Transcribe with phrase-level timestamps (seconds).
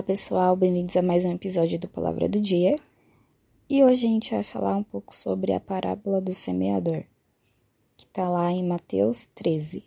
[0.00, 2.76] pessoal, bem-vindos a mais um episódio do Palavra do Dia.
[3.68, 7.02] E hoje a gente vai falar um pouco sobre a parábola do semeador,
[7.96, 9.84] que está lá em Mateus 13.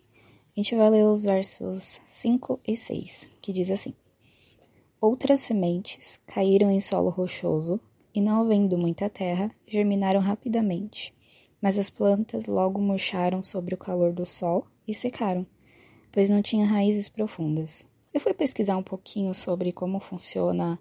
[0.56, 3.94] A gente vai ler os versos 5 e 6, que diz assim:
[5.02, 7.80] Outras sementes caíram em solo rochoso
[8.14, 11.14] e, não havendo muita terra, germinaram rapidamente.
[11.62, 15.48] Mas as plantas logo murcharam sobre o calor do sol e secaram,
[16.12, 17.84] pois não tinham raízes profundas.
[18.16, 20.80] Eu fui pesquisar um pouquinho sobre como funciona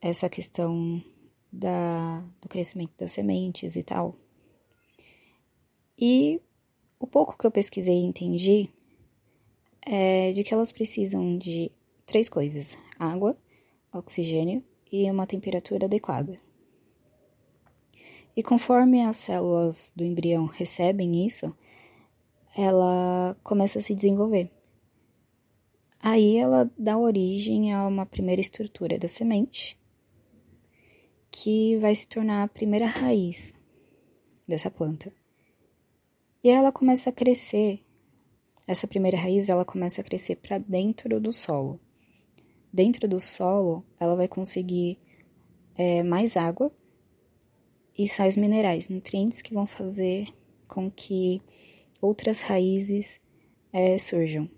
[0.00, 1.04] essa questão
[1.52, 4.16] da, do crescimento das sementes e tal.
[5.98, 6.40] E
[6.98, 8.70] o pouco que eu pesquisei e entendi
[9.84, 11.70] é de que elas precisam de
[12.06, 13.36] três coisas: água,
[13.92, 16.40] oxigênio e uma temperatura adequada.
[18.34, 21.54] E conforme as células do embrião recebem isso,
[22.56, 24.55] ela começa a se desenvolver.
[26.08, 29.76] Aí ela dá origem a uma primeira estrutura da semente,
[31.32, 33.52] que vai se tornar a primeira raiz
[34.46, 35.12] dessa planta.
[36.44, 37.84] E ela começa a crescer.
[38.68, 41.80] Essa primeira raiz ela começa a crescer para dentro do solo.
[42.72, 45.00] Dentro do solo, ela vai conseguir
[45.74, 46.70] é, mais água
[47.98, 50.28] e sais minerais, nutrientes que vão fazer
[50.68, 51.42] com que
[52.00, 53.20] outras raízes
[53.72, 54.48] é, surjam.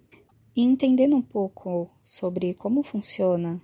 [0.59, 3.63] E entendendo um pouco sobre como funciona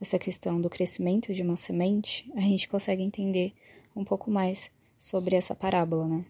[0.00, 3.52] essa questão do crescimento de uma semente, a gente consegue entender
[3.94, 6.24] um pouco mais sobre essa parábola, né?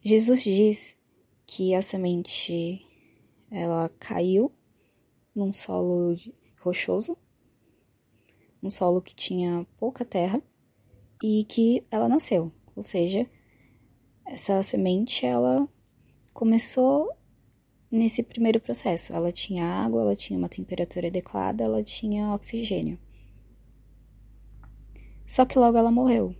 [0.00, 0.96] Jesus diz
[1.46, 2.84] que a semente
[3.48, 4.50] ela caiu
[5.32, 6.16] num solo
[6.58, 7.16] rochoso,
[8.60, 10.42] um solo que tinha pouca terra
[11.22, 13.30] e que ela nasceu, ou seja,
[14.26, 15.68] essa semente ela
[16.34, 17.21] começou
[17.92, 19.12] nesse primeiro processo.
[19.12, 22.98] Ela tinha água, ela tinha uma temperatura adequada, ela tinha oxigênio.
[25.26, 26.34] Só que logo ela morreu.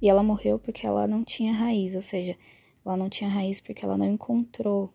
[0.00, 2.36] E ela morreu porque ela não tinha raiz, ou seja,
[2.86, 4.94] ela não tinha raiz porque ela não encontrou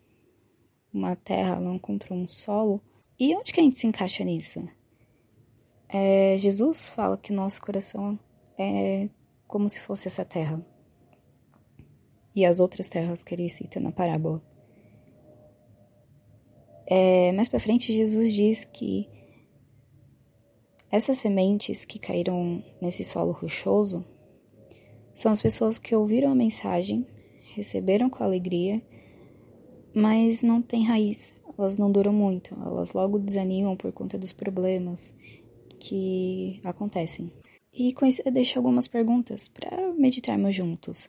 [0.92, 2.82] uma terra, ela não encontrou um solo.
[3.18, 4.66] E onde que a gente se encaixa nisso?
[5.88, 8.18] É, Jesus fala que nosso coração
[8.58, 9.08] é
[9.46, 10.64] como se fosse essa terra.
[12.34, 14.42] E as outras terras que ele cita na parábola.
[16.86, 19.08] É, mais para frente, Jesus diz que
[20.90, 24.04] essas sementes que caíram nesse solo rochoso
[25.14, 27.06] são as pessoas que ouviram a mensagem,
[27.54, 28.80] receberam com alegria,
[29.94, 35.14] mas não têm raiz, elas não duram muito, elas logo desanimam por conta dos problemas
[35.78, 37.32] que acontecem.
[37.72, 41.08] E com isso eu deixo algumas perguntas para meditarmos juntos.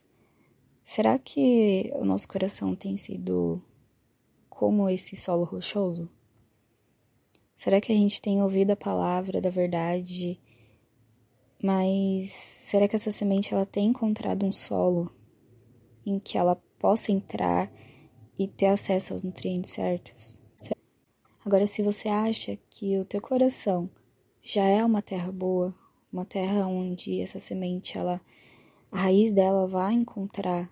[0.84, 3.62] Será que o nosso coração tem sido
[4.58, 6.10] como esse solo rochoso?
[7.56, 10.42] Será que a gente tem ouvido a palavra da verdade,
[11.62, 15.12] mas será que essa semente ela tem encontrado um solo
[16.04, 17.72] em que ela possa entrar
[18.38, 20.40] e ter acesso aos nutrientes certos?
[21.46, 23.88] Agora, se você acha que o teu coração
[24.42, 25.74] já é uma terra boa,
[26.12, 28.20] uma terra onde essa semente ela
[28.92, 30.68] a raiz dela vai encontrar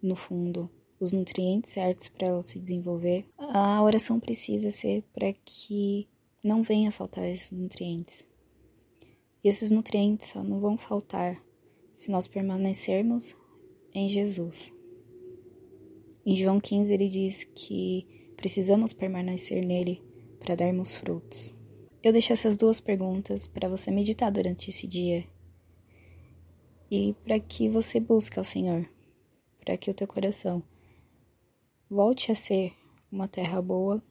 [0.00, 6.08] no fundo os nutrientes certos para ela se desenvolver, a oração precisa ser para que
[6.44, 8.26] não venha faltar esses nutrientes.
[9.42, 11.42] E esses nutrientes só não vão faltar
[11.94, 13.34] se nós permanecermos
[13.92, 14.72] em Jesus.
[16.26, 20.02] Em João 15 ele diz que precisamos permanecer nele
[20.38, 21.54] para darmos frutos.
[22.02, 25.26] Eu deixo essas duas perguntas para você meditar durante esse dia
[26.90, 28.88] e para que você busque ao Senhor,
[29.64, 30.62] para que o teu coração
[31.94, 32.72] volte a ser
[33.10, 34.02] uma terra boa,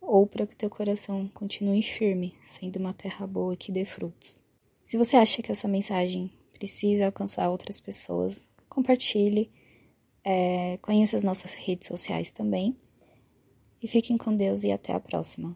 [0.00, 4.40] ou para que teu coração continue firme, sendo uma terra boa que dê frutos.
[4.82, 9.52] Se você acha que essa mensagem precisa alcançar outras pessoas, compartilhe,
[10.24, 12.74] é, conheça as nossas redes sociais também.
[13.82, 15.54] E fiquem com Deus e até a próxima.